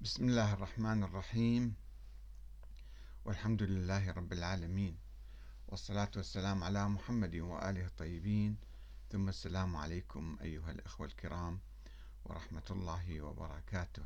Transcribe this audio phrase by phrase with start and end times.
[0.00, 1.74] بسم الله الرحمن الرحيم.
[3.24, 4.96] والحمد لله رب العالمين.
[5.68, 8.56] والصلاة والسلام على محمد وآله الطيبين.
[9.10, 11.58] ثم السلام عليكم أيها الأخوة الكرام
[12.24, 14.02] ورحمة الله وبركاته.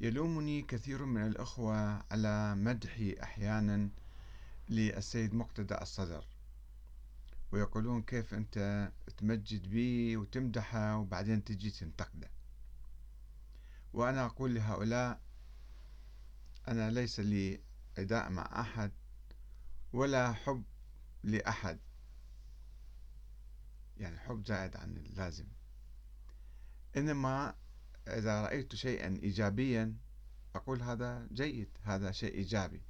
[0.00, 3.88] يلومني كثير من الأخوة على مدحي أحيانا
[4.68, 6.24] للسيد مقتدى الصدر.
[7.52, 8.88] ويقولون كيف أنت
[9.18, 12.30] تمجد بي وتمدحه وبعدين تجي تنتقده.
[13.92, 15.20] وأنا أقول لهؤلاء
[16.68, 17.60] أنا ليس لي
[17.98, 18.92] عداء مع أحد
[19.92, 20.64] ولا حب
[21.22, 21.78] لأحد.
[23.96, 25.46] يعني حب زائد عن اللازم.
[26.96, 27.54] إنما
[28.08, 29.96] إذا رأيت شيئا إيجابيا
[30.54, 32.82] أقول هذا جيد هذا شيء إيجابي.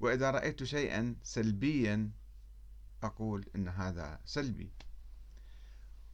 [0.00, 2.10] وإذا رأيت شيئا سلبيا
[3.02, 4.72] أقول إن هذا سلبي.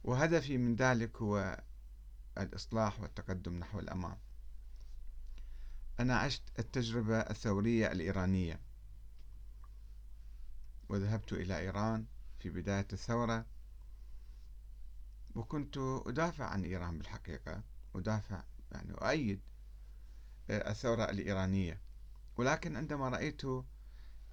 [0.03, 1.63] وهدفي من ذلك هو
[2.37, 4.17] الإصلاح والتقدم نحو الأمام.
[5.99, 8.61] أنا عشت التجربة الثورية الإيرانية.
[10.89, 12.05] وذهبت إلى إيران
[12.39, 13.45] في بداية الثورة.
[15.35, 17.63] وكنت أدافع عن إيران بالحقيقة.
[17.95, 19.41] أدافع يعني أؤيد
[20.49, 21.81] الثورة الإيرانية.
[22.37, 23.41] ولكن عندما رأيت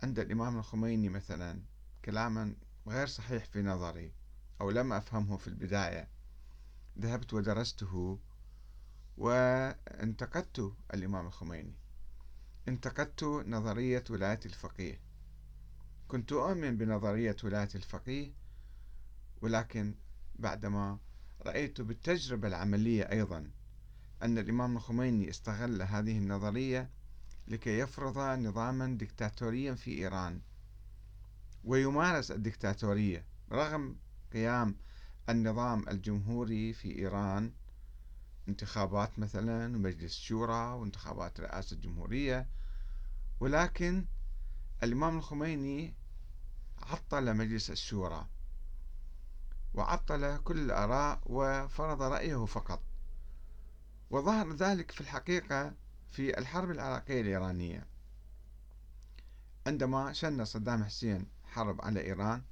[0.03, 1.63] عند الإمام الخميني مثلا
[2.05, 4.13] كلاما غير صحيح في نظري
[4.61, 6.09] أو لم أفهمه في البداية
[6.99, 8.19] ذهبت ودرسته
[9.19, 11.75] وانتقدت الإمام الخميني.
[12.69, 15.01] انتقدت نظرية ولاية الفقيه.
[16.09, 18.33] كنت أؤمن بنظرية ولاية الفقيه
[19.43, 19.95] ولكن
[20.35, 20.99] بعدما
[21.47, 23.51] رأيت بالتجربة العملية أيضا
[24.23, 26.91] أن الإمام الخميني استغل هذه النظرية
[27.49, 30.41] لكي يفرض نظاما دكتاتوريا في إيران.
[31.65, 33.97] ويمارس الدكتاتورية رغم
[34.33, 34.77] قيام
[35.33, 37.53] النظام الجمهوري في إيران
[38.49, 42.49] انتخابات مثلا ومجلس شورى وانتخابات رئاسة الجمهورية.
[43.41, 44.05] ولكن
[44.83, 45.95] الإمام الخميني
[46.83, 48.27] عطل مجلس الشورى
[49.75, 52.83] وعطل كل الآراء وفرض رأيه فقط.
[54.11, 55.73] وظهر ذلك في الحقيقة
[56.11, 57.87] في الحرب العراقية الإيرانية.
[59.67, 62.43] عندما شن صدام حسين حرب على إيران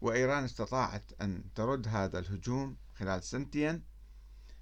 [0.00, 3.84] وإيران استطاعت أن ترد هذا الهجوم خلال سنتين.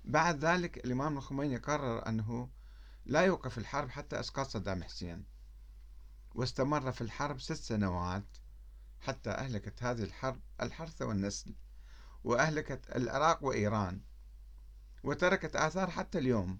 [0.05, 2.51] بعد ذلك الإمام الخميني قرر أنه
[3.05, 5.25] لا يوقف الحرب حتى إسقاط صدام حسين
[6.35, 8.27] واستمر في الحرب ست سنوات
[9.01, 11.55] حتى أهلكت هذه الحرب الحرث والنسل
[12.25, 14.01] وأهلكت العراق وإيران
[15.05, 16.59] وتركت آثار حتى اليوم.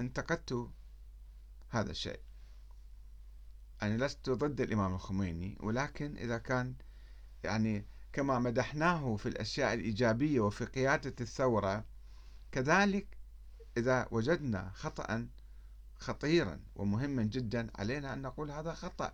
[0.00, 0.70] انتقدت
[1.68, 2.20] هذا الشيء.
[3.82, 6.74] يعني لست ضد الإمام الخميني ولكن إذا كان
[7.44, 11.84] يعني كما مدحناه في الأشياء الإيجابية وفي قيادة الثورة
[12.52, 13.18] كذلك
[13.76, 15.28] إذا وجدنا خطأ
[15.96, 19.12] خطيرا ومهما جدا علينا أن نقول هذا خطأ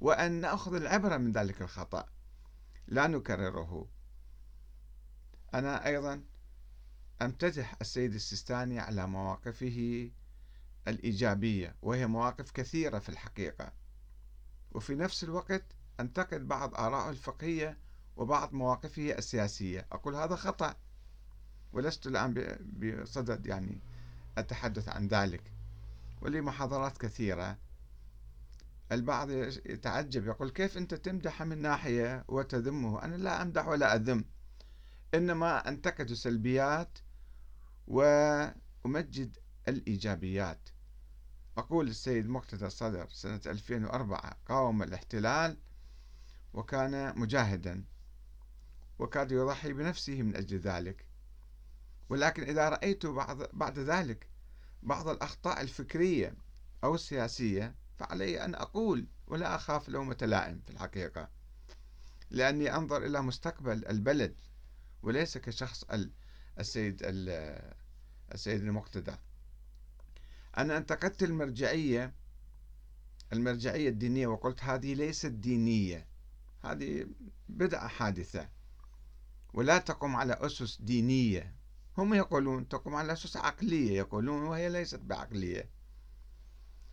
[0.00, 2.06] وأن نأخذ العبرة من ذلك الخطأ.
[2.86, 3.88] لا نكرره.
[5.54, 6.22] أنا أيضا
[7.22, 10.10] أمتدح السيد السيستاني على مواقفه
[10.88, 13.79] الإيجابية وهي مواقف كثيرة في الحقيقة.
[14.72, 15.64] وفي نفس الوقت
[16.00, 17.78] أنتقد بعض آرائه الفقهية
[18.16, 19.86] وبعض مواقفه السياسية.
[19.92, 20.74] أقول هذا خطأ
[21.72, 22.34] ولست الآن
[22.78, 23.80] بصدد يعني
[24.38, 25.52] أتحدث عن ذلك.
[26.22, 27.58] ولي محاضرات كثيرة.
[28.92, 34.24] البعض يتعجب يقول كيف أنت تمدح من ناحية وتذمه؟ أنا لا أمدح ولا أذم.
[35.14, 36.98] إنما أنتقد السلبيات
[37.86, 39.38] وأمجد
[39.68, 40.68] الإيجابيات.
[41.58, 45.56] أقول السيد مقتدى الصدر سنة 2004 قاوم الاحتلال
[46.52, 47.84] وكان مجاهدا
[48.98, 51.06] وكاد يضحي بنفسه من أجل ذلك.
[52.08, 54.28] ولكن إذا رأيت بعض بعد ذلك
[54.82, 56.34] بعض الأخطاء الفكرية
[56.84, 61.28] أو السياسية فعلي أن أقول ولا أخاف لومة لائم في الحقيقة
[62.30, 64.40] لأني أنظر إلى مستقبل البلد
[65.02, 65.84] وليس كشخص
[66.58, 67.00] السيد
[68.34, 69.16] السيد المقتدى.
[70.58, 72.14] أنا انتقدت المرجعية
[73.32, 76.06] المرجعية الدينية وقلت هذه ليست دينية
[76.64, 77.06] هذه
[77.48, 78.48] بدعة حادثة
[79.54, 81.54] ولا تقوم على أسس دينية.
[81.98, 85.70] هم يقولون تقوم على أسس عقلية يقولون وهي ليست بعقلية.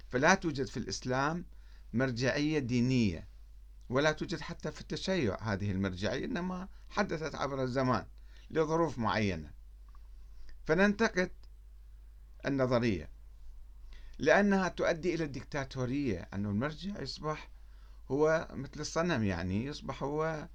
[0.10, 1.46] فلا توجد في الإسلام
[1.94, 3.28] مرجعية دينية
[3.90, 8.06] ولا توجد حتى في التشيع هذه المرجعية إنما حدثت عبر الزمان
[8.50, 9.52] لظروف معينة.
[10.66, 11.32] فننتقد
[12.46, 13.17] النظرية.
[14.20, 17.50] لأنها تؤدي إلى الدكتاتورية أن المرجع يصبح
[18.12, 20.48] هو مثل الصنم يعني يصبح هو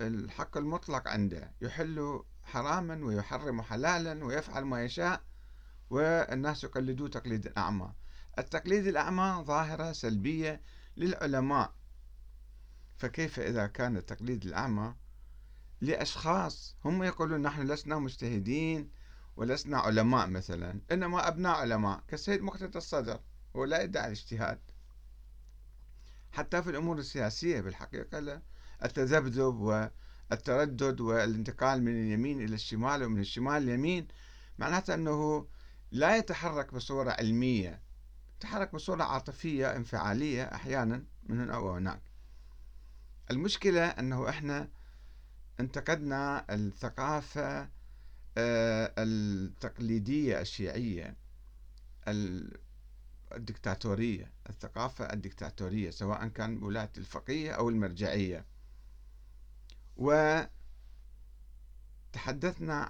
[0.00, 1.52] الحق المطلق عنده.
[1.60, 5.22] يحل حراما ويحرم حلالا ويفعل ما يشاء
[5.90, 7.92] والناس يقلدوا تقليد الأعمى.
[8.38, 10.60] التقليد الأعمى ظاهرة سلبية
[10.96, 11.72] للعلماء.
[12.96, 14.94] فكيف إذا كان التقليد الأعمى
[15.80, 18.90] لأشخاص؟ هم يقولون نحن لسنا مجتهدين
[19.36, 23.20] ولسنا علماء مثلا إنما أبناء علماء كالسيد مقتدى الصدر
[23.56, 24.58] هو لا يدعي الاجتهاد.
[26.32, 28.42] حتى في الأمور السياسية بالحقيقة لا.
[28.84, 29.54] التذبذب
[30.30, 34.08] والتردد والانتقال من اليمين إلى الشمال ومن الشمال لليمين
[34.58, 35.46] معناته أنه
[35.90, 37.82] لا يتحرك بصورة علمية
[38.36, 42.02] يتحرك بصورة عاطفية انفعالية أحيانا من هنا وهناك
[43.30, 44.68] المشكلة أنه إحنا
[45.60, 47.68] انتقدنا الثقافة
[48.38, 51.16] التقليدية الشيعية
[53.32, 58.44] الدكتاتورية الثقافة الدكتاتورية سواء كان ولاية الفقيه أو المرجعية.
[59.96, 60.48] وتحدثنا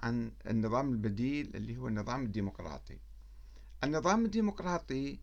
[0.02, 2.98] عن النظام البديل اللي هو النظام الديمقراطي.
[3.84, 5.20] النظام الديمقراطي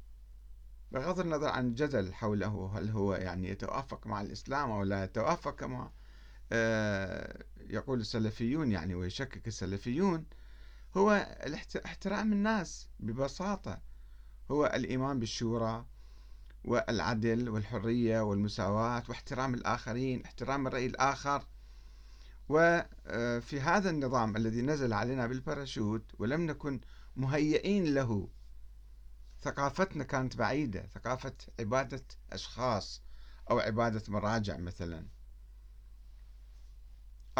[0.92, 5.92] بغض النظر عن الجدل حوله هل هو يعني يتوافق مع الإسلام أو لا يتوافق آه،
[7.70, 10.26] يقول السلفيون يعني ويشكك السلفيون
[10.98, 11.38] هو
[11.86, 13.82] احترام الناس ببساطة.
[14.52, 15.86] هو الإيمان بالشورى
[16.66, 21.48] والعدل والحرية والمساواة واحترام الآخرين احترام الرأي الآخر.
[22.50, 26.80] وفي هذا النظام الذي نزل علينا بالباراشوت ولم نكن
[27.16, 28.30] مهيئين له.
[29.42, 33.04] ثقافتنا كانت بعيدة ثقافة عبادة أشخاص
[33.52, 35.06] أو عبادة مراجع مثلا.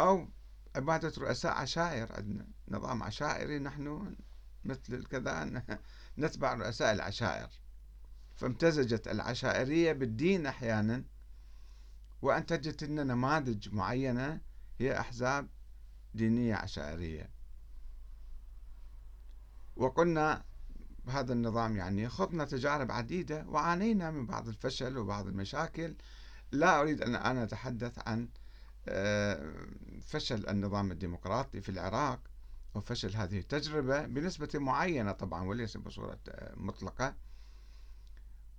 [0.00, 0.28] أو
[0.76, 4.16] عبادة رؤساء عشائر عندنا نظام عشائري نحن
[4.64, 5.62] مثل كذا
[6.18, 7.48] نتبع رؤساء العشائر.
[8.34, 11.04] فامتزجت العشائرية بالدين أحيانا
[12.22, 14.40] وأنتجت لنا نماذج معينة
[14.78, 15.48] هي أحزاب
[16.14, 17.30] دينية عشائرية.
[19.76, 20.44] وقلنا
[21.04, 25.96] بهذا النظام يعني خضنا تجارب عديدة وعانينا من بعض الفشل وبعض المشاكل.
[26.52, 28.28] لا أريد أن أنا أتحدث عن
[30.02, 32.20] فشل النظام الديمقراطي في العراق
[32.74, 37.16] وفشل هذه التجربة بنسبة معينة طبعا وليس بصورة آه، مطلقة.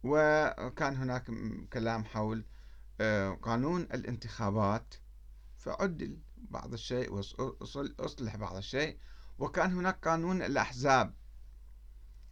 [0.04, 1.32] وكان هناك
[1.74, 2.46] كلام حول
[3.02, 4.94] آه، قانون الانتخابات
[5.58, 8.98] فعدل بعض الشيء وأصلح بعض الشيء.
[9.40, 11.14] وكان هناك قانون الأحزاب.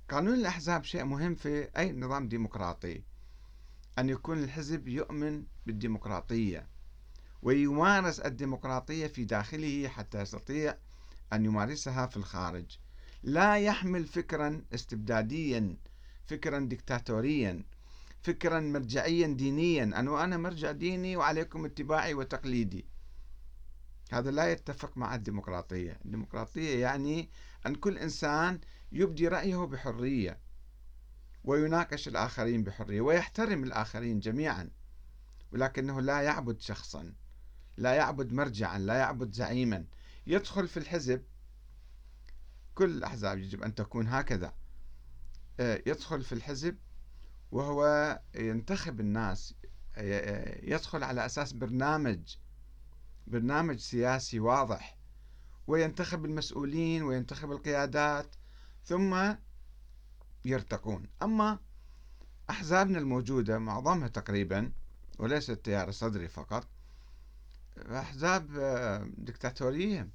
[0.09, 3.03] قانون الأحزاب شيء مهم في أي نظام ديمقراطي
[3.99, 6.69] أن يكون الحزب يؤمن بالديمقراطية.
[7.41, 10.77] ويمارس الديمقراطية في داخله حتى يستطيع
[11.33, 12.77] أن يمارسها في الخارج.
[13.23, 15.77] لا يحمل فكرا استبداديا
[16.25, 17.63] فكرا دكتاتوريا
[18.21, 19.83] فكرا مرجعيا دينيا.
[19.83, 22.85] أنه أنا مرجع ديني وعليكم اتباعي وتقليدي.
[24.11, 25.99] هذا لا يتفق مع الديمقراطية.
[26.05, 27.29] الديمقراطية يعني
[27.65, 28.59] أن كل إنسان
[28.91, 30.39] يبدي رأيه بحرية
[31.43, 34.69] ويناقش الآخرين بحرية ويحترم الآخرين جميعا
[35.51, 37.13] ولكنه لا يعبد شخصا.
[37.79, 39.85] لا يعبد مرجعا لا يعبد زعيما.
[40.27, 41.23] يدخل في الحزب
[42.75, 44.53] كل الأحزاب يجب أن تكون هكذا.
[45.59, 46.77] آه، يدخل في الحزب
[47.51, 49.55] وهو ينتخب الناس
[50.63, 52.35] يدخل على أساس برنامج
[53.27, 54.97] برنامج سياسي واضح.
[55.67, 58.35] وينتخب المسؤولين وينتخب القيادات
[58.85, 59.33] ثم
[60.45, 61.07] يرتقون.
[61.21, 61.59] أما
[62.49, 64.71] أحزابنا الموجودة معظمها تقريبا
[65.19, 66.67] وليس التيار الصدري فقط
[67.89, 70.09] أحزاب آه، دكتاتورية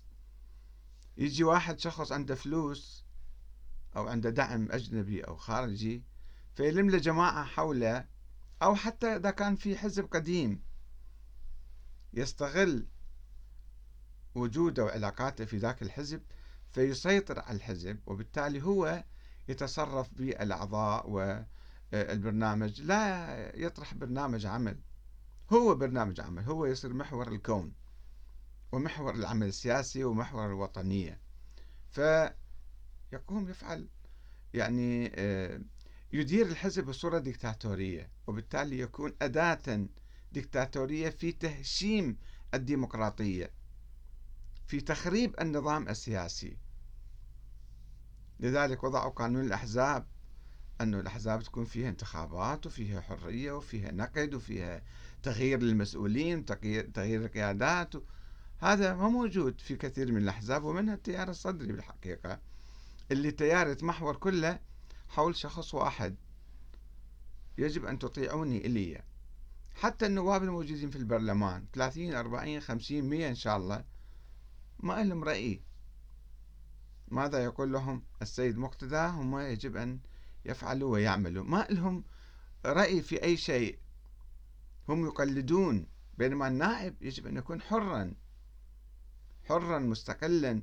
[1.17, 3.05] يجي واحد شخص عنده فلوس
[3.97, 6.05] أو عنده دعم أجنبي أو خارجي
[6.55, 8.07] فيلم له جماعة حوله
[8.63, 10.63] أو حتى إذا كان في حزب قديم
[12.13, 12.87] يستغل
[14.35, 16.23] وجوده وعلاقاته في ذاك الحزب
[16.73, 19.05] فيسيطر على الحزب وبالتالي هو
[19.49, 22.81] يتصرف بالأعضاء والبرنامج.
[22.81, 24.81] لا يطرح برنامج عمل.
[25.53, 27.73] هو برنامج عمل هو يصير محور الكون
[28.73, 31.21] ومحور العمل السياسي ومحور الوطنية.
[31.91, 33.89] فيقوم يفعل
[34.55, 35.61] يعني آه،
[36.13, 39.87] يدير الحزب بصورة ديكتاتورية وبالتالي يكون أداة
[40.33, 42.17] ديكتاتورية في تهشيم
[42.55, 43.51] الديمقراطية
[44.67, 46.59] في تخريب النظام السياسي.
[48.41, 50.07] لذلك وضعوا قانون الأحزاب
[50.81, 54.83] أنه الأحزاب تكون فيها انتخابات وفيها حرية وفيها نقد وفيها
[55.25, 57.95] تغيير للمسؤولين تغيير القيادات
[58.59, 62.41] هذا ما موجود في كثير من الأحزاب ومنها التيار الصدري بالحقيقة
[63.11, 64.59] اللي تيار يتمحور كله
[65.09, 66.17] حول شخص واحد
[67.59, 69.03] يجب أن تطيعوني إلي.
[69.75, 73.85] حتى النواب الموجودين في البرلمان 30 40 50 100 إن شاء الله
[74.81, 75.61] ما لهم رأي.
[77.09, 79.99] ماذا يقول لهم السيد مقتدى؟ هم يجب أن
[80.45, 81.45] يفعلوا ويعملوا.
[81.45, 82.05] ما لهم
[82.67, 83.79] رأي في أي شيء.
[84.89, 85.87] هم يقلدون
[86.19, 88.15] بينما النائب يجب أن يكون حرا
[89.45, 90.63] حرا مستقلا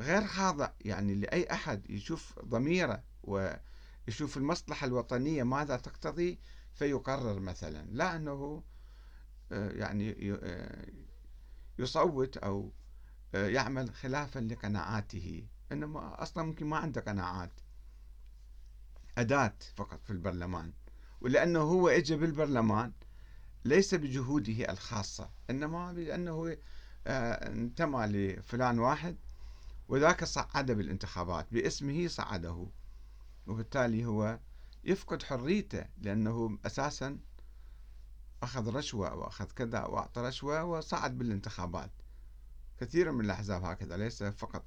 [0.00, 0.70] غير خاضع.
[0.80, 6.38] يعني لأي أحد يشوف ضميره ويشوف المصلحة الوطنية ماذا تقتضي
[6.74, 7.86] فيقرر مثلا.
[7.90, 8.62] لا أنه
[9.52, 10.86] آه، يعني آه،
[11.78, 12.72] يصوت أو
[13.34, 15.46] آه، يعمل خلافا لقناعاته.
[15.72, 17.60] إنما أصلا ممكن ما عنده قناعات
[19.18, 20.72] أداة فقط في البرلمان.
[21.20, 22.92] ولأنه هو إجا بالبرلمان
[23.66, 26.56] ليس بجهوده الخاصة إنما لأنه
[27.06, 29.16] انتمى لفلان واحد
[29.88, 32.66] وذاك صعده بالانتخابات باسمه صعده
[33.46, 34.38] وبالتالي هو
[34.84, 37.18] يفقد حريته لأنه أساسا
[38.42, 41.90] أخذ رشوة وأخذ كذا وأعطى رشوة وصعد بالانتخابات.
[42.78, 44.64] كثير من الأحزاب هكذا ليس فقط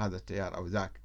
[0.00, 1.00] هذا التيار أو ذاك.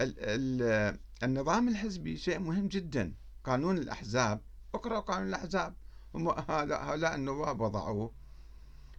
[0.00, 3.14] فالنظام الحزبي شيء مهم جدا.
[3.44, 4.40] قانون الأحزاب
[4.78, 5.74] اقرأ قانون الأحزاب.
[6.14, 8.12] هؤلاء النواب وضعوه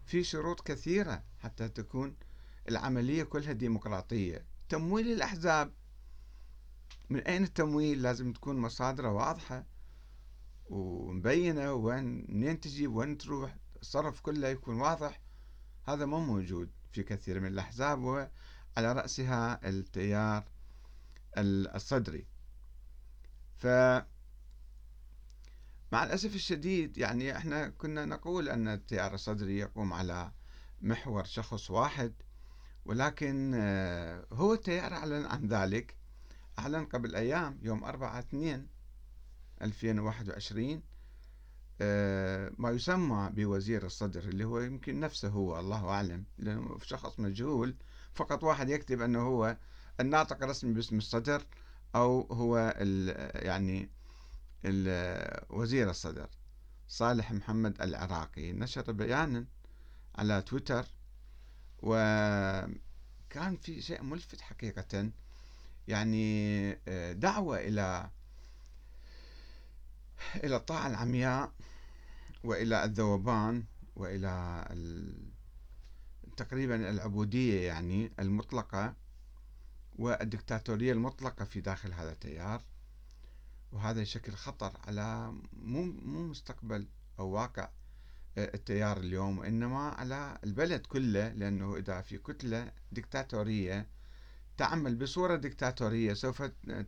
[0.06, 2.16] في شروط كثيرة حتى تكون
[2.70, 4.46] العملية كلها ديمقراطية.
[4.70, 5.74] تمويل الأحزاب.
[7.10, 9.66] من أين التمويل؟ لازم تكون مصادره واضحة
[10.70, 13.56] ومبينة وين منين تجي وين تروح.
[13.82, 15.22] الصرف كله يكون واضح.
[15.88, 18.30] هذا مو موجود في كثير من الأحزاب وعلى
[18.78, 20.44] رأسها التيار
[21.38, 22.28] الصدري.
[23.58, 23.68] ف
[25.92, 30.32] مع الأسف الشديد يعني إحنا كنا نقول أن التيار الصدري يقوم على
[30.82, 32.14] محور شخص واحد
[32.86, 35.96] ولكن آه، هو التيار أعلن عن ذلك
[36.60, 38.68] أعلن قبل أيام يوم 4 2
[39.62, 40.82] 2021
[42.58, 47.76] ما يسمى بوزير الصدر اللي هو يمكن نفسه هو الله أعلم لأنه شخص مجهول
[48.14, 49.58] فقط واحد يكتب أنه هو
[50.00, 51.46] الناطق الرسمي باسم الصدر
[51.96, 52.58] أو هو
[53.36, 53.90] يعني
[55.50, 56.30] وزير الصدر
[56.88, 59.46] صالح محمد العراقي نشر بيانا
[60.16, 60.86] على تويتر
[61.80, 65.12] وكان في شيء ملفت حقيقة
[65.88, 68.10] يعني آه، دعوة إلى
[70.36, 71.52] إلى الطاعة العمياء
[72.44, 73.64] وإلى الذوبان
[73.96, 74.66] وإلى
[76.38, 78.94] تقريبا العبودية يعني المطلقة
[80.00, 82.62] والدكتاتورية المطلقة في داخل هذا التيار.
[83.72, 86.88] وهذا يشكل خطر على مو مو مستقبل
[87.20, 87.70] أو واقع
[88.38, 93.88] آه، التيار اليوم وإنما على البلد كله لأنه إذا في كتلة دكتاتورية
[94.58, 96.42] تعمل بصورة دكتاتورية سوف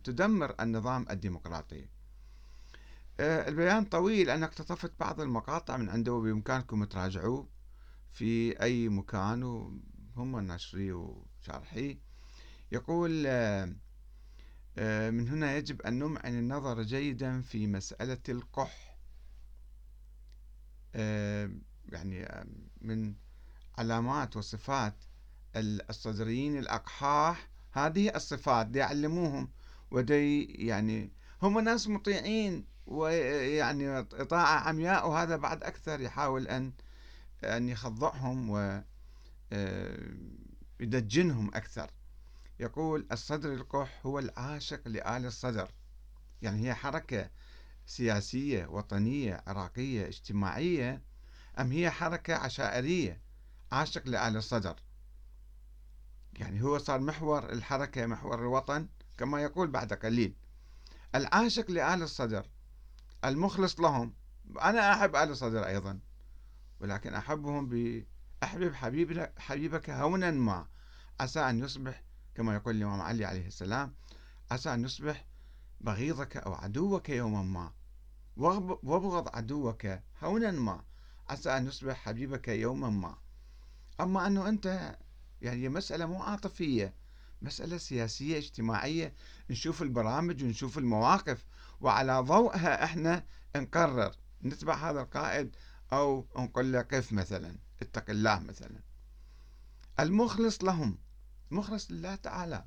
[0.04, 1.88] تدمر النظام الديمقراطي.
[3.20, 7.48] آه، البيان طويل أنا اقتطفت بعض المقاطع من عنده وبإمكانكم تراجعوه
[8.12, 11.98] في أي مكان وهم ناشريه وشارحيه
[12.72, 13.74] يقول آه،
[15.10, 18.98] من هنا يجب أن نمعن النظر جيدا في مسألة القح.
[21.92, 22.44] يعني
[22.80, 23.14] من
[23.78, 24.94] علامات وصفات
[25.56, 29.48] الصدريين الأقحاح هذه الصفات دي يعلموهم
[29.90, 31.10] ودي يعني
[31.42, 36.72] هم ناس مطيعين ويعني طاعة عمياء وهذا بعد أكثر يحاول أن
[37.44, 38.82] أن يخضعهم و
[39.52, 40.14] آه،
[40.80, 41.90] يدجنهم أكثر.
[42.62, 45.70] يقول الصدر القح هو العاشق لآل الصدر.
[46.42, 47.30] يعني هي حركة
[47.86, 51.02] سياسية وطنية عراقية اجتماعية
[51.58, 53.20] أم هي حركة عشائرية؟
[53.72, 54.76] عاشق لآل الصدر.
[56.34, 58.88] يعني هو صار محور الحركة محور الوطن
[59.18, 60.34] كما يقول بعد قليل.
[61.14, 62.46] العاشق لآل الصدر
[63.24, 64.14] المخلص لهم.
[64.62, 65.98] أنا أحب آل الصدر أيضا
[66.80, 70.66] ولكن أحبهم بأحبب حبيبك, حبيبك هونا ما.
[71.20, 72.02] عسى أن يصبح
[72.34, 73.94] كما يقول الإمام علي عليه السلام
[74.50, 75.24] عسى أن يصبح
[75.80, 77.72] بغيضك أو عدوك يوما ما.
[78.36, 79.86] وابغض عدوك
[80.22, 80.84] هونا ما.
[81.28, 83.16] عسى أن يصبح حبيبك يوما ما.
[84.00, 84.96] أما أنه أنت
[85.42, 86.94] يعني مسألة مو عاطفية
[87.42, 89.14] مسألة سياسية اجتماعية.
[89.50, 91.44] نشوف البرامج ونشوف المواقف
[91.80, 93.24] وعلى ضوءها إحنا
[93.56, 95.56] نقرر نتبع هذا القائد
[95.92, 98.80] أو نقول له قف مثلا اتق الله مثلا.
[100.00, 100.98] المخلص لهم
[101.52, 102.64] مخلص لله تعالى.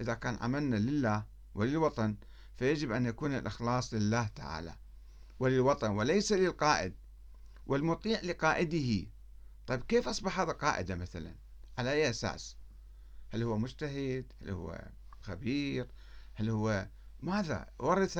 [0.00, 2.16] إذا كان عملنا لله وللوطن
[2.56, 4.76] فيجب أن يكون الإخلاص لله تعالى.
[5.38, 6.94] وللوطن وليس للقائد
[7.66, 9.06] والمطيع لقائده.
[9.66, 11.34] طيب كيف أصبح هذا قائدا مثلا؟
[11.78, 12.56] على أي أساس؟
[13.30, 14.88] هل هو مجتهد؟ هل هو
[15.22, 15.88] خبير؟
[16.34, 16.88] هل هو
[17.20, 18.18] ماذا؟ ورث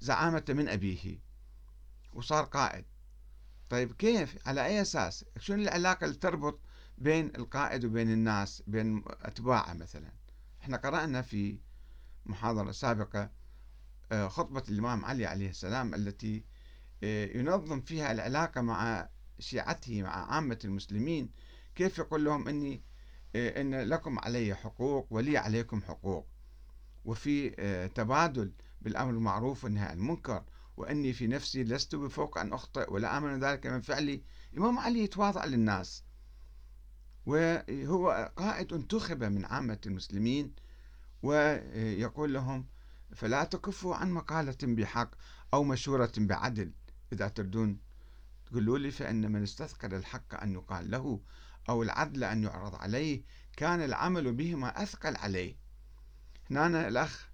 [0.00, 1.18] الزعامة من أبيه
[2.12, 2.84] وصار قائد.
[3.70, 6.60] طيب كيف؟ على أي أساس؟ شنو العلاقة اللي تربط
[6.98, 10.12] بين القائد وبين الناس بين أتباعه مثلا.
[10.62, 11.58] إحنا قرأنا في
[12.26, 13.30] محاضرة سابقة
[14.12, 16.44] آه، خطبة الإمام علي عليه السلام التي
[17.02, 19.08] آه، ينظم فيها العلاقة مع
[19.38, 21.30] شيعته مع عامة المسلمين.
[21.74, 22.82] كيف يقول لهم أني
[23.36, 26.28] آه، إن لكم علي حقوق ولي عليكم حقوق.
[27.04, 27.50] وفي
[27.94, 30.44] تبادل بالأمر المعروف والنهي عن المنكر.
[30.76, 34.22] وأني في نفسي لست بفوق أن أخطئ ولا آمن ذلك من فعلي.
[34.52, 36.03] الإمام علي يتواضع للناس.
[37.26, 40.54] وهو قائد انتخب من عامة المسلمين
[41.22, 42.66] ويقول لهم
[43.14, 45.10] فلا تكفوا عن مقالة بحق
[45.54, 46.72] أو مشورة بعدل.
[47.12, 47.78] إذا تردون
[48.46, 51.20] تقولوا لي فإن من استثقل الحق أن يقال له
[51.68, 53.22] أو العدل أن يعرض عليه
[53.56, 55.56] كان العمل بهما أثقل عليه.
[56.50, 57.28] هنا الأخ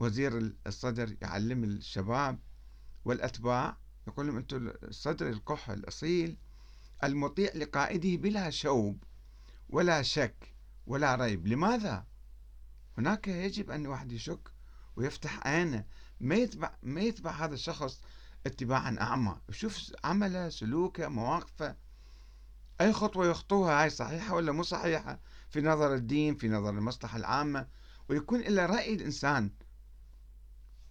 [0.00, 2.38] وزير الصدر يعلم الشباب
[3.04, 6.36] والأتباع يقول لهم أنتم الصدر القح الأصيل
[7.04, 9.04] المطيع لقائده بلا شوب
[9.68, 10.54] ولا شك
[10.86, 11.46] ولا ريب.
[11.46, 12.06] لماذا؟
[12.98, 14.52] هناك يجب أن الواحد يشك
[14.96, 15.84] ويفتح عينه
[16.20, 18.00] ما يتبع ما يتبع هذا الشخص
[18.46, 19.40] اتباعا أعمى.
[19.48, 21.76] يشوف عمله سلوكه مواقفه.
[22.80, 25.20] أي خطوة يخطوها هاي صحيحة ولا مو صحيحة؟
[25.50, 27.68] في نظر الدين في نظر المصلحة العامة.
[28.08, 29.50] ويكون إلا رأي الإنسان.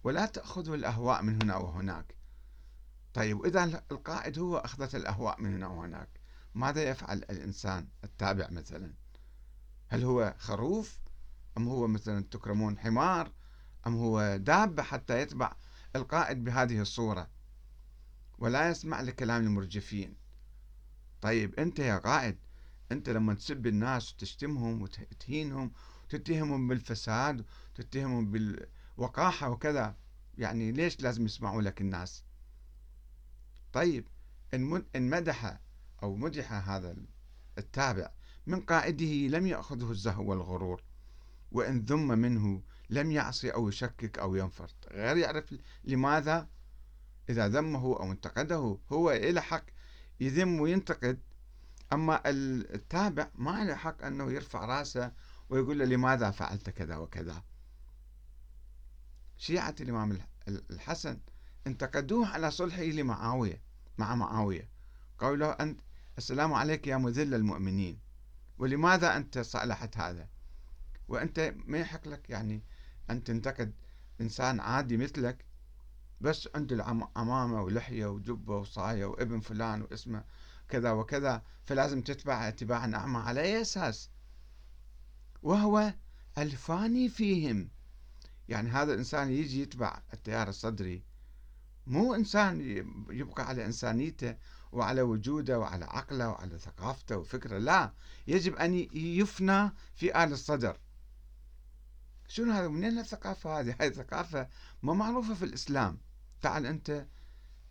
[0.04, 2.16] ولا تأخذه الأهواء من هنا وهناك.
[3.14, 6.08] طيب إذا القائد هو أخذت الأهواء من هنا وهناك
[6.54, 8.92] ماذا يفعل الإنسان التابع مثلا؟
[9.88, 11.00] هل هو خروف؟
[11.58, 13.32] أم هو مثلا تكرمون حمار؟
[13.86, 15.52] أم هو دابة حتى يتبع
[15.96, 17.30] القائد بهذه الصورة؟
[18.38, 20.16] ولا يسمع لكلام المرجفين.
[21.20, 22.38] طيب أنت يا قائد
[22.92, 25.72] أنت لما تسب الناس وتشتمهم وتهينهم
[26.04, 29.96] وتتهمهم بالفساد وتتهمهم بالوقاحة وكذا
[30.38, 32.24] يعني ليش لازم يسمعوا لك الناس؟
[33.74, 34.08] طيب
[34.54, 35.60] إن مدح
[36.02, 36.96] أو مدح هذا
[37.58, 38.10] التابع
[38.46, 40.82] من قائده لم يأخذه الزهو والغرور
[41.52, 44.74] وإن ذم منه لم يعصي أو يشكك أو ينفرط.
[44.92, 45.54] غير يعرف
[45.84, 46.48] لماذا؟
[47.28, 49.64] إذا ذمه أو انتقده هو إلى حق
[50.20, 51.20] يذم وينتقد.
[51.92, 52.20] أما
[52.74, 55.12] التابع ما له حق أنه يرفع رأسه
[55.50, 57.42] ويقول له لماذا فعلت كذا وكذا.
[59.36, 61.18] شيعة الإمام الحسن
[61.66, 63.73] انتقدوه على صلحه لمعاوية.
[63.98, 64.68] مع معاوية.
[65.18, 65.80] قالوا له أنت
[66.18, 67.98] السلام عليك يا مذل المؤمنين.
[68.58, 70.28] ولماذا أنت صالحت هذا؟
[71.08, 72.62] وأنت ما يحق لك يعني
[73.10, 73.72] أن تنتقد
[74.20, 75.44] إنسان عادي مثلك
[76.20, 76.84] بس عنده
[77.16, 80.24] عمامة ولحية وجبة وصاية وابن فلان واسمه
[80.68, 84.10] كذا وكذا فلازم تتبع اتباعا أعمى على أي أساس؟
[85.42, 85.94] وهو
[86.38, 87.68] الفاني فيهم.
[88.48, 91.04] يعني هذا الإنسان يجي يتبع التيار الصدري
[91.86, 92.60] مو إنسان
[93.10, 94.36] يبقى على إنسانيته
[94.72, 97.92] وعلى وجوده وعلى عقله وعلى ثقافته وفكره لا
[98.26, 100.78] يجب أن يفنى في آل الصدر.
[102.28, 104.48] شنو هذا؟ منين الثقافة هذه؟ هذه ثقافة
[104.82, 105.98] ما معروفة في الإسلام.
[106.42, 107.06] تعال أنت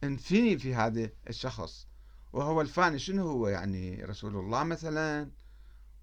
[0.04, 1.88] انفني في هذا الشخص.
[2.34, 3.00] وهو الفاني.
[3.00, 5.32] شنو هو؟ يعني رسول الله مثلا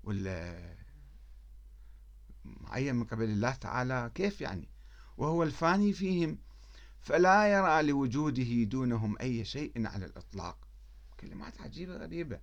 [0.05, 0.61] ولا
[2.45, 4.69] معين من قبل الله تعالى؟ كيف يعني؟
[5.17, 6.39] وهو الفاني فيهم.
[7.01, 10.59] فلا يرى لوجوده دونهم أي شيء على الإطلاق.
[11.21, 12.41] كلمات عجيبة غريبة.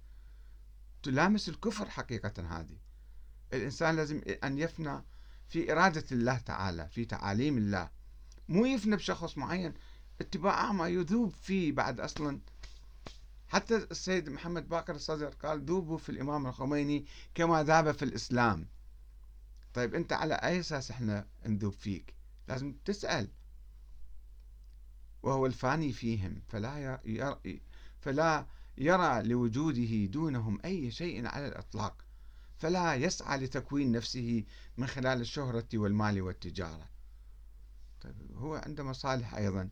[1.03, 2.77] تلامس الكفر حقيقة هذه.
[3.53, 5.03] الإنسان لازم أن يفنى
[5.47, 7.89] في إرادة الله تعالى في تعاليم الله.
[8.49, 9.73] مو يفنى بشخص معين.
[10.21, 12.39] اتباع أعمى يذوب فيه بعد أصلا.
[13.47, 18.67] حتى السيد محمد باقر الصدر قال ذوبوا في الإمام الخميني كما ذاب في الإسلام.
[19.73, 22.13] طيب أنت على أي أساس إحنا نذوب فيك؟
[22.47, 23.27] لازم تسأل.
[25.27, 27.59] وهو الفاني فيهم فلا يرى
[27.99, 28.45] فلا
[28.77, 32.05] يرى لوجوده دونهم أي شيء على الإطلاق
[32.57, 34.43] فلا يسعى لتكوين نفسه
[34.77, 36.89] من خلال الشهرة والمال والتجارة.
[38.01, 39.69] طيب هو عنده مصالح أيضا.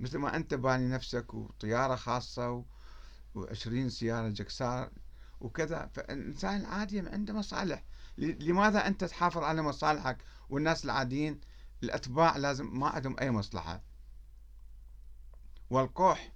[0.00, 2.64] مثل ما أنت باني نفسك وطيارة خاصة
[3.34, 4.90] وعشرين سيارة جكسار
[5.40, 7.84] وكذا فالإنسان العادي عنده مصالح.
[8.18, 11.40] لماذا أنت تحافظ على مصالحك والناس العاديين؟
[11.82, 13.93] الأتباع لازم ما عندهم أي مصلحة.
[15.74, 16.32] والقح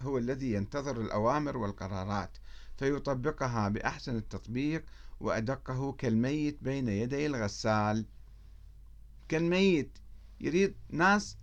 [0.00, 2.38] هو الذي ينتظر الأوامر والقرارات
[2.76, 4.84] فيطبقها بأحسن التطبيق
[5.20, 8.06] وأدقه كالميت بين يدي الغسال.
[9.28, 9.98] كالميت
[10.40, 11.36] يريد ناس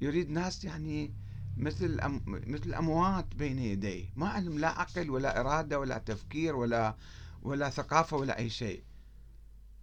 [0.00, 1.14] يريد ناس يعني
[1.56, 6.96] مثل مثل الأموات بين يديه ما عندهم لا عقل ولا إرادة ولا تفكير ولا
[7.42, 8.84] ولا ثقافة ولا أي شيء.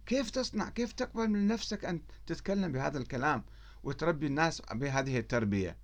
[0.06, 3.44] كيف تصنع كيف تقبل من نفسك أن تتكلم بهذا الكلام؟
[3.82, 5.76] وتربي الناس بهذه التربية.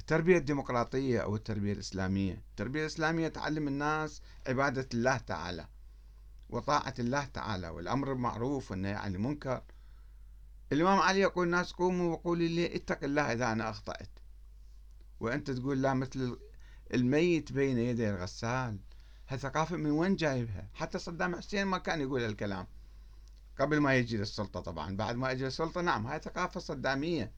[0.00, 2.42] التربية الديمقراطية أو التربية الإسلامية.
[2.50, 5.66] التربية الإسلامية تعلم الناس عبادة الله تعالى
[6.50, 9.62] وطاعة الله تعالى والأمر بالمعروف والنهي عن المنكر.
[10.72, 14.10] الإمام علي يقول الناس قوموا وقولوا لي اتق الله إذا أنا أخطأت.
[15.20, 16.38] وأنت تقول لا مثل
[16.94, 18.78] الميت بين يدي الغسال.
[19.28, 22.66] هالثقافة من وين جايبها؟ حتى صدام حسين ما كان يقول الكلام
[23.58, 27.32] قبل ما يجي للسلطة طبعا بعد ما يجي للسلطة نعم هاي ثقافة صدامية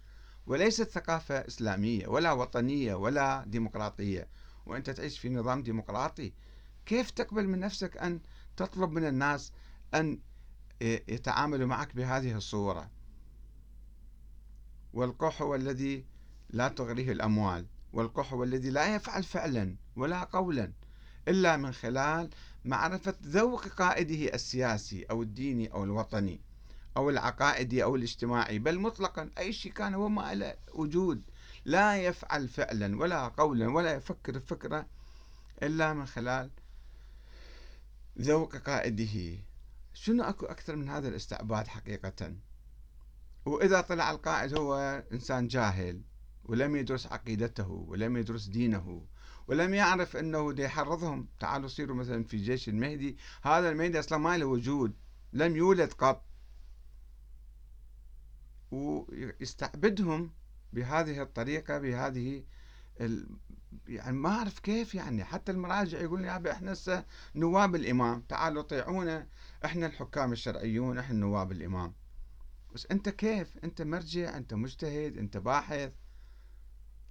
[0.47, 4.29] وليست ثقافة إسلامية ولا وطنية ولا ديمقراطية.
[4.67, 6.33] وأنت تعيش في نظام ديمقراطي
[6.87, 8.21] كيف تقبل من نفسك أن
[8.57, 9.53] تطلب من الناس
[9.95, 10.19] أن
[10.83, 12.91] يتعاملوا معك بهذه الصورة؟
[14.93, 16.05] والقح هو الذي
[16.51, 20.73] لا تغريه الأموال والقح هو الذي لا يفعل فعلا ولا قولا
[21.29, 22.31] إلا من خلال
[22.65, 26.41] معرفة ذوق قائده السياسي أو الديني أو الوطني
[26.97, 31.23] أو العقائدي أو الاجتماعي بل مطلقا أي شيء كان هو ما له وجود.
[31.65, 34.87] لا يفعل فعلا ولا قولا ولا يفكر فكرة
[35.63, 36.51] إلا من خلال
[38.21, 39.39] ذوق قائده.
[39.95, 42.35] شنو أكو أكثر من هذا الاستعباد حقيقة؟
[43.47, 46.03] وإذا طلع القائد هو إنسان جاهل
[46.45, 49.07] ولم يدرس عقيدته ولم يدرس دينه
[49.47, 51.29] ولم يعرف أنه دي يحرضهم.
[51.41, 53.17] تعالوا صيروا مثلا في جيش المهدي.
[53.43, 54.95] هذا المهدي أصلا ما له وجود
[55.33, 56.25] لم يولد قط.
[58.71, 60.33] ويستعبدهم
[60.73, 62.45] بهذه الطريقة بهذه
[63.01, 63.29] ال...
[63.89, 65.25] يعني ما أعرف كيف يعني.
[65.25, 67.05] حتى المراجع يقول يا إحنا هسه
[67.35, 68.21] نواب الإمام.
[68.21, 69.27] تعالوا طيعونا.
[69.65, 71.95] إحنا الحكام الشرعيون إحنا نواب الإمام.
[72.75, 75.93] بس أنت كيف؟ أنت مرجع أنت مجتهد أنت باحث.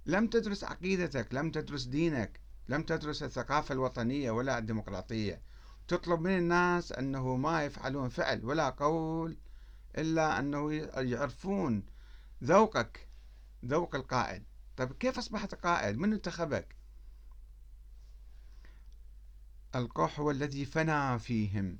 [0.06, 5.42] لم تدرس عقيدتك لم تدرس دينك لم تدرس الثقافة الوطنية ولا الديمقراطية.
[5.88, 9.36] تطلب من الناس أنه ما يفعلون فعل ولا قول
[9.98, 11.86] إلا أنه يعرفون
[12.44, 13.08] ذوقك
[13.64, 14.44] ذوق القائد.
[14.76, 16.76] طيب كيف أصبحت قائد؟ من انتخبك؟
[19.74, 21.78] القح هو الذي فنى فيهم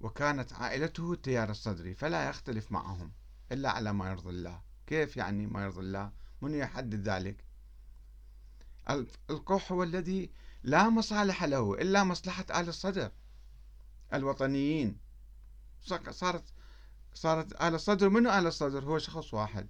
[0.00, 3.12] وكانت عائلته التيار الصدري فلا يختلف معهم
[3.52, 4.62] إلا على ما يرضي الله.
[4.86, 7.44] كيف يعني ما يرضي الله؟ من يحدد ذلك؟
[9.30, 10.30] القح هو الذي
[10.62, 13.10] لا مصالح له إلا مصلحة آل الصدر.
[14.14, 14.96] الوطنيين.
[16.10, 16.44] صارت
[17.14, 19.68] صارت آل الصدر منو آل الصدر؟ هو شخص واحد.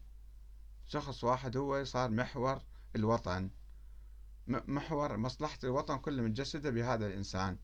[0.86, 2.62] شخص واحد هو صار محور
[2.96, 3.50] الوطن.
[4.48, 7.58] محور مصلحة الوطن كله متجسدة بهذا الإنسان.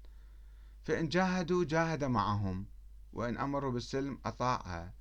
[0.84, 2.66] فإن جاهدوا جاهد معهم.
[3.12, 4.94] وإن أمروا بالسلم أطاعها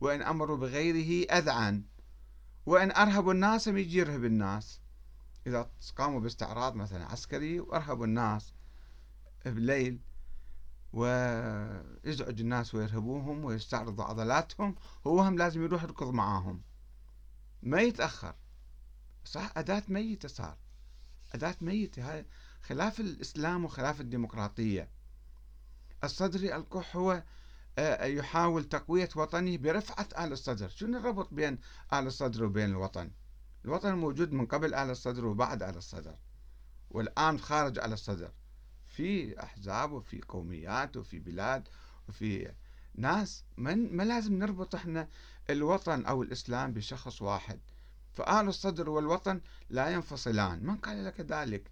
[0.00, 1.84] وإن أمروا بغيره أذعن.
[2.66, 4.80] وإن أرهبوا الناس يجي يرهب الناس.
[5.46, 8.52] إذا قاموا باستعراض مثلا عسكري وأرهبوا الناس
[9.44, 10.00] بالليل
[10.92, 14.74] ويزعج الناس ويرهبوهم ويستعرضوا عضلاتهم
[15.06, 16.62] هو هم لازم يروح يركض معاهم.
[17.62, 18.34] ما يتأخر.
[19.24, 20.56] صح؟ أداة ميتة صار.
[21.34, 22.12] أداة ميتة.
[22.12, 22.26] هاي
[22.62, 24.88] خلاف الإسلام وخلاف الديمقراطية.
[26.04, 27.22] الصدري القح هو
[27.78, 30.68] يحاول تقوية وطنه برفعة آل الصدر.
[30.68, 31.58] شنو الربط بين
[31.92, 33.10] آل الصدر وبين الوطن؟
[33.64, 36.16] الوطن موجود من قبل آل الصدر وبعد آل الصدر
[36.90, 38.32] والآن خارج آل الصدر.
[38.86, 41.68] في أحزاب وفي قوميات وفي بلاد
[42.08, 42.52] وفي
[42.94, 45.08] ناس من ما لازم نربط إحنا
[45.50, 47.60] الوطن أو الإسلام بشخص واحد.
[48.12, 50.66] فآل الصدر والوطن لا ينفصلان.
[50.66, 51.70] من قال لك ذلك؟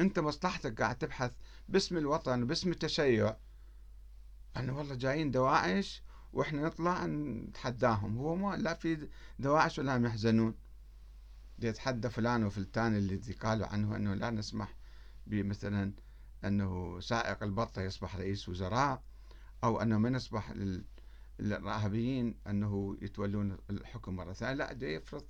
[0.00, 1.32] أنت مصلحتك قاعد تبحث
[1.68, 3.36] باسم الوطن باسم التشيع.
[4.56, 8.18] أنه والله جايين دواعش وإحنا نطلع نتحداهم.
[8.18, 10.54] هو ما لا في دواعش ولا يحزنون.
[11.58, 14.76] يتحدى فلان وفلتان اللي قالوا عنه أنه لا نسمح
[15.26, 15.92] بمثلا
[16.44, 19.02] أنه سائق البطة يصبح رئيس وزراء
[19.64, 20.52] أو أنه ما نسمح
[21.38, 24.54] للرهبيين أنه يتولون الحكم مرة ثانية.
[24.54, 25.26] لا ده يفرض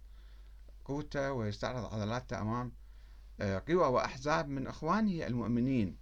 [0.85, 2.73] قوته ويستعرض عضلاته أمام
[3.41, 6.02] آه، قوى وأحزاب من إخوانه المؤمنين.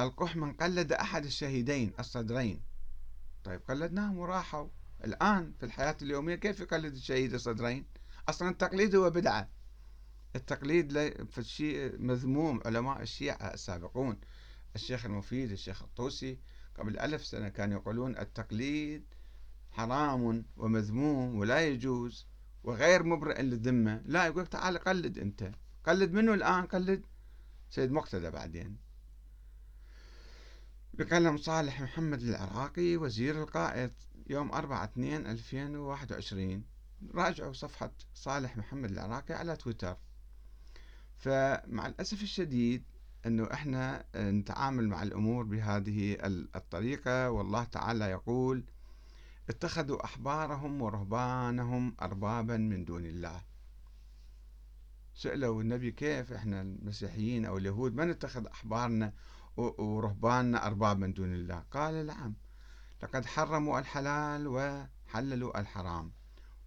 [0.00, 2.62] القح من قلد أحد الشهيدين الصدرين.
[3.44, 4.68] طيب قلدناهم وراحوا.
[5.04, 7.84] الآن في الحياة اليومية كيف يقلد الشهيد الصدرين؟
[8.28, 9.48] أصلا التقليد هو بدعة.
[10.36, 10.92] التقليد
[11.24, 14.20] في الشيء مذموم علماء الشيعة السابقون.
[14.74, 16.38] الشيخ المفيد الشيخ الطوسي
[16.78, 19.04] قبل ألف سنة كانوا يقولون التقليد
[19.70, 22.26] حرام ومذموم ولا يجوز
[22.64, 24.02] وغير مبرئ للذمة.
[24.04, 25.52] لا يقول تعال قلد أنت.
[25.84, 27.06] قلد منه الآن؟ قلد
[27.70, 28.85] سيد مقتدى بعدين.
[30.98, 33.92] بقلم صالح محمد العراقي وزير القائد
[34.30, 36.64] يوم 4 2 2021
[37.14, 39.96] راجعوا صفحة صالح محمد العراقي على تويتر.
[41.16, 42.84] فمع الأسف الشديد
[43.26, 46.16] أنه إحنا نتعامل مع الأمور بهذه
[46.56, 47.30] الطريقة.
[47.30, 48.64] والله تعالى يقول
[49.48, 53.42] اتخذوا أحبارهم ورهبانهم أربابا من دون الله.
[55.14, 59.12] سألوا النبي كيف إحنا المسيحيين أو اليهود ما نتخذ أحبارنا
[59.56, 61.64] ورهباننا أرباب من دون الله.
[61.70, 62.34] قال نعم.
[63.02, 66.12] لقد حرموا الحلال وحللوا الحرام.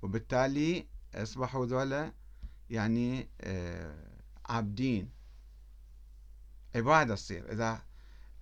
[0.02, 2.14] وبالتالي أصبحوا ذولا
[2.70, 5.12] يعني آه، عابدين.
[6.76, 7.52] عبادة تصير.
[7.52, 7.82] إذا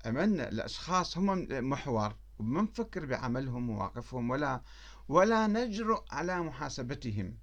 [0.05, 4.61] عملنا الأشخاص هم محور وما نفكر بعملهم ومواقفهم ولا
[5.07, 7.37] ولا نجرؤ على محاسبتهم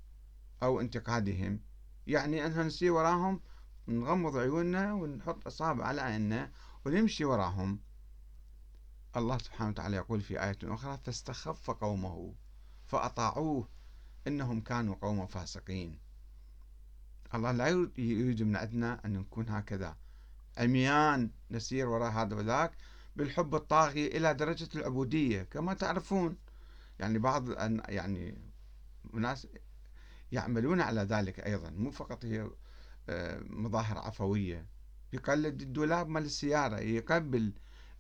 [0.63, 1.61] أو انتقادهم.
[2.07, 3.41] يعني أنها نسير وراهم
[3.89, 6.51] نغمض عيوننا ونحط أصابع على عيننا
[6.85, 7.81] ونمشي وراهم.
[9.17, 12.35] الله سبحانه وتعالى يقول في آية أخرى فاستخف قومه
[12.87, 13.69] فأطاعوه
[14.27, 15.99] إنهم كانوا قوما فاسقين.
[17.35, 17.69] الله لا
[17.99, 19.97] يريد من عندنا أن نكون هكذا.
[20.59, 22.73] عميان نسير وراء هذا وذاك
[23.17, 26.37] بالحب الطاغي إلى درجة العبودية كما تعرفون.
[26.99, 27.51] يعني بعض
[27.89, 28.39] يعني
[29.13, 29.47] ناس
[30.33, 32.51] يعملون على ذلك أيضا مو فقط هي
[33.09, 34.74] آه، مظاهر عفوية.
[35.15, 37.53] يقلد الدولاب مال السيارة يقبل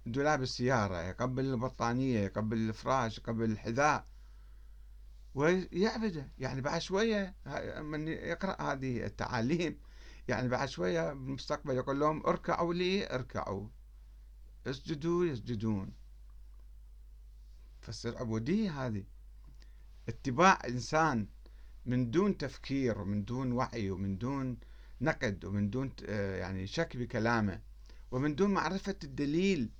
[0.06, 4.06] دولاب السيارة يقبل البطانية يقبل الفراش يقبل الحذاء.
[5.34, 7.34] ويعبده يعني بعد شوية
[7.80, 9.78] من يقرأ هذه التعاليم
[10.28, 13.68] يعني بعد شوية بالمستقبل يقول لهم اركعوا لي اركعوا.
[14.66, 15.92] اسجدوا يسجدون.
[17.80, 19.04] فتصير عبودية هذه
[20.08, 21.28] اتباع إنسان
[21.86, 24.58] من دون تفكير ومن دون وعي ومن دون
[25.00, 27.60] نقد ومن دون آه، يعني شك بكلامه
[28.10, 29.70] ومن دون معرفة الدليل.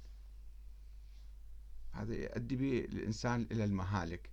[1.93, 4.31] هذا يؤدي به الإنسان إلى المهالك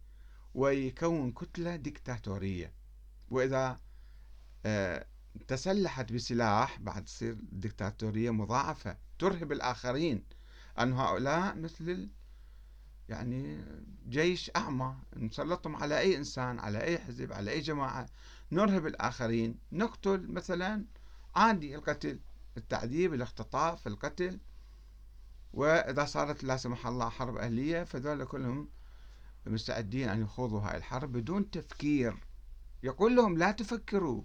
[0.55, 2.73] ويكون كتلة ديكتاتورية
[3.29, 3.79] وإذا
[4.65, 5.05] آه،
[5.47, 10.23] تسلحت بسلاح بعد تصير ديكتاتورية مضاعفة ترهب الآخرين.
[10.79, 12.09] أن هؤلاء مثل
[13.09, 13.63] يعني
[14.09, 18.05] جيش أعمى نسلطهم على أي إنسان على أي حزب على أي جماعة
[18.51, 20.85] نرهب الآخرين نقتل مثلا
[21.35, 22.19] عادي القتل
[22.57, 24.39] التعذيب الاختطاف القتل.
[25.53, 28.69] وإذا صارت لا سمح الله حرب أهلية فذول كلهم
[29.45, 32.17] مستعدين أن يخوضوا هاي الحرب بدون تفكير.
[32.83, 34.23] يقول لهم لا تفكروا.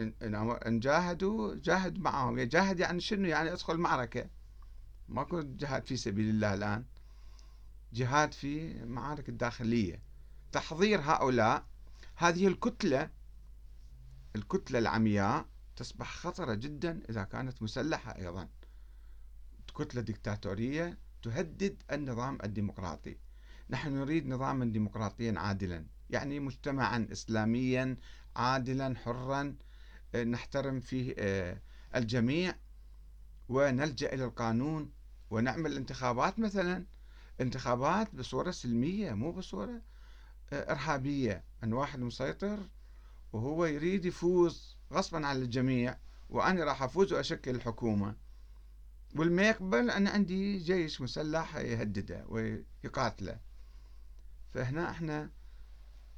[0.00, 2.40] إن جاهدوا جاهد معهم.
[2.40, 4.30] جاهد يعني شنو؟ يعني أدخل معركة.
[5.08, 6.84] ماكو جهاد في سبيل الله الآن.
[7.92, 10.02] جهاد في معارك الداخلية.
[10.52, 11.66] تحضير هؤلاء
[12.18, 13.10] هذه الكتلة
[14.36, 18.48] الكتلة العمياء تصبح خطرة جدا إذا كانت مسلحة أيضا.
[19.78, 23.16] كتلة ديكتاتورية تهدد النظام الديمقراطي.
[23.70, 27.96] نحن نريد نظاما ديمقراطيا عادلا يعني مجتمعا إسلاميا
[28.36, 29.56] عادلا حرا.
[30.14, 31.60] آه، نحترم فيه آه،
[31.96, 32.54] الجميع
[33.48, 34.92] ونلجأ إلى القانون
[35.30, 36.86] ونعمل انتخابات مثلا.
[37.40, 39.82] انتخابات بصورة سلمية مو بصورة
[40.52, 41.44] آه، إرهابية.
[41.64, 42.58] أن واحد مسيطر
[43.32, 45.96] وهو يريد يفوز غصبا على الجميع
[46.30, 48.16] وأنا راح أفوز وأشكل الحكومة.
[49.16, 53.40] والما يقبل أنا عندي جيش مسلح يهدده ويقاتله.
[54.50, 55.30] فهنا إحنا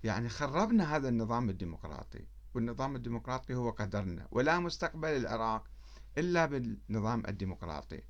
[0.04, 5.64] يعني خربنا هذا النظام الديمقراطي والنظام الديمقراطي هو قدرنا ولا مستقبل العراق
[6.18, 8.02] إلا بالنظام الديمقراطي.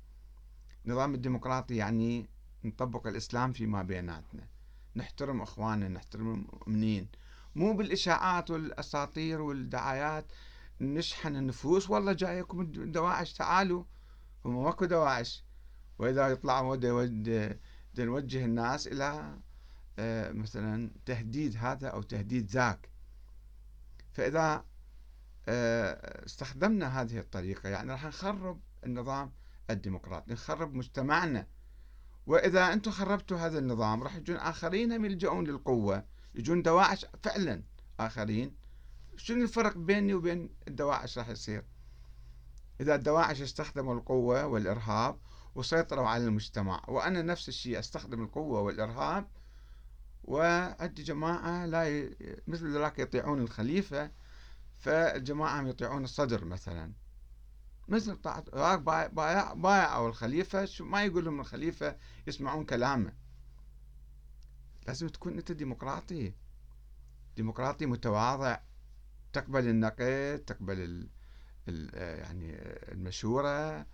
[0.85, 2.29] النظام الديمقراطي يعني
[2.63, 4.47] نطبق الإسلام فيما بيناتنا.
[4.99, 7.07] نحترم إخواننا نحترم المؤمنين
[7.55, 10.25] مو بالإشاعات والأساطير والدعايات
[10.81, 13.83] نشحن النفوس والله جايكم دواعش تعالوا.
[14.45, 15.43] هم ماكو دواعش.
[15.99, 16.75] وإذا يطلعوا
[17.99, 19.37] نوجه الناس إلى
[19.99, 22.89] آه، مثلا تهديد هذا أو تهديد ذاك.
[24.11, 24.65] فإذا
[25.47, 29.31] آه، استخدمنا هذه الطريقة يعني راح نخرب النظام
[29.69, 31.47] الديمقراطي نخرب مجتمعنا.
[32.29, 36.03] وإذا أنتم خربتوا هذا النظام راح يجون آخرين هم يلجؤون للقوة.
[36.35, 37.63] يجون دواعش فعلا
[37.99, 38.55] آخرين.
[39.17, 41.65] شنو الفرق بيني وبين الدواعش راح يصير؟
[42.81, 45.19] إذا الدواعش استخدموا القوة والإرهاب
[45.55, 49.27] وسيطروا على المجتمع وأنا نفس الشيء أستخدم القوة والإرهاب
[50.23, 52.15] وعندي جماعة لا ي...
[52.47, 54.11] مثل ذلك يطيعون الخليفة
[54.77, 56.93] فالجماعة يطيعون الصدر مثلا.
[57.89, 58.75] مثل طاعة
[59.07, 61.97] بايع بايعوا الخليفة ما يقول لهم الخليفة
[62.27, 63.13] يسمعون كلامه.
[64.87, 66.33] لازم تكون أنت ديمقراطي.
[67.35, 68.59] ديمقراطي متواضع.
[69.33, 71.09] تقبل النقد تقبل ال...
[71.67, 71.89] ال...
[72.19, 72.55] يعني
[72.91, 73.85] المشورة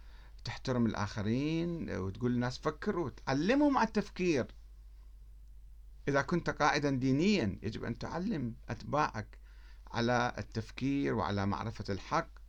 [0.44, 4.46] تحترم الآخرين وتقول للناس فكروا تعلمهم على التفكير.
[6.08, 9.38] إذا كنت قائدا دينيا يجب أن تعلم أتباعك
[9.88, 12.45] على التفكير وعلى معرفة الحق.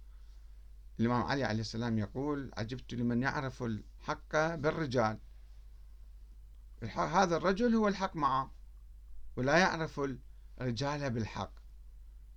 [1.01, 5.19] الإمام علي عليه السلام يقول عجبت لمن يعرف الحق بالرجال.
[6.97, 8.53] هذا الرجل هو الحق معه
[9.37, 10.01] ولا يعرف
[10.61, 11.53] الرجال بالحق.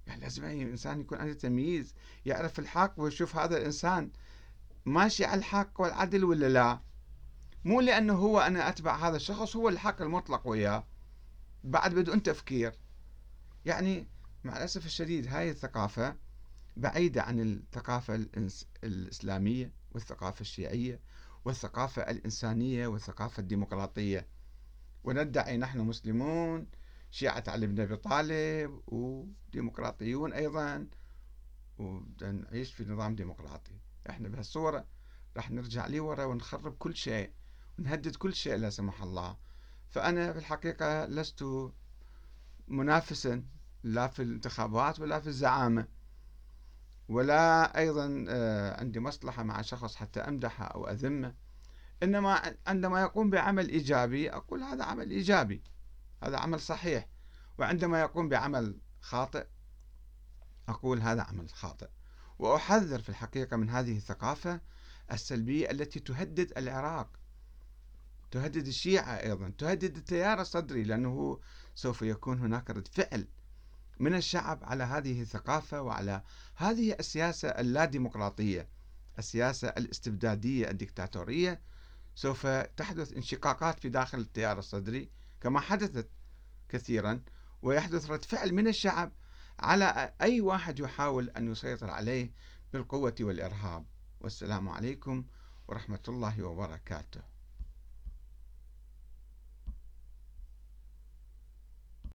[0.08, 1.94] يعني لازم أي إنسان يكون عنده تمييز
[2.26, 4.12] يعرف الحق ويشوف هذا الإنسان
[4.86, 6.80] ماشي على الحق والعدل ولا لا.
[7.66, 10.88] مو لأنه هو أنا أتبع هذا الشخص هو الحق المطلق وياه.
[11.64, 12.74] بعد بدون تفكير.
[13.66, 14.08] يعني
[14.44, 16.16] مع الأسف الشديد هاي الثقافة
[16.80, 18.16] بعيدة عن الثقافة
[18.84, 21.00] الإسلامية والثقافة الشيعية
[21.46, 24.28] والثقافة الإنسانية والثقافة الديمقراطية.
[25.04, 26.68] وندعي نحن مسلمون
[27.12, 30.88] شيعة علي بن أبي طالب وديمقراطيون أيضا
[31.78, 33.80] ونعيش في نظام ديمقراطي.
[34.10, 34.86] إحنا بهالصورة
[35.38, 37.32] راح نرجع لورا ونخرب كل شيء
[37.80, 39.38] ونهدد كل شيء لا سمح الله.
[39.90, 41.46] فأنا في الحقيقة لست
[42.68, 43.44] منافسا
[43.84, 45.88] لا في الانتخابات ولا في الزعامة.
[47.10, 51.34] ولا أيضا آه، عندي مصلحة مع شخص حتى أمدحه أو أذمه.
[52.04, 55.64] إنما عندما يقوم بعمل إيجابي أقول هذا عمل إيجابي
[56.24, 57.08] هذا عمل صحيح.
[57.58, 59.48] وعندما يقوم بعمل خاطئ
[60.68, 61.90] أقول هذا عمل خاطئ.
[62.40, 64.62] وأحذر في الحقيقة من هذه الثقافة
[65.12, 67.10] السلبية التي تهدد العراق.
[68.32, 69.54] تهدد الشيعة أيضا.
[69.58, 71.40] تهدد التيار الصدري لأنه
[71.76, 73.28] سوف يكون هناك رد فعل
[74.00, 76.24] من الشعب على هذه الثقافة وعلى
[76.56, 78.70] هذه السياسة اللاديمقراطية
[79.20, 81.62] السياسة الاستبدادية الدكتاتورية.
[82.16, 85.10] سوف تحدث انشقاقات في داخل التيار الصدري
[85.42, 86.10] كما حدثت
[86.70, 87.22] كثيرا
[87.62, 89.12] ويحدث رد فعل من الشعب
[89.60, 92.32] على أي واحد يحاول أن يسيطر عليه
[92.74, 93.86] بالقوة والإرهاب.
[94.20, 95.26] والسلام عليكم
[95.68, 97.39] ورحمة الله وبركاته.